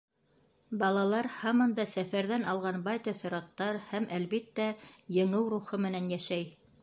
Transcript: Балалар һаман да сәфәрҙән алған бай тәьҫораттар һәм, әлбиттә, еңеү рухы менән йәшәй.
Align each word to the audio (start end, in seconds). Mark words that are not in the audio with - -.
Балалар 0.83 1.27
һаман 1.41 1.75
да 1.79 1.85
сәфәрҙән 1.91 2.47
алған 2.53 2.81
бай 2.89 3.03
тәьҫораттар 3.09 3.79
һәм, 3.91 4.09
әлбиттә, 4.19 4.67
еңеү 5.19 5.45
рухы 5.55 5.83
менән 5.85 6.13
йәшәй. 6.17 6.49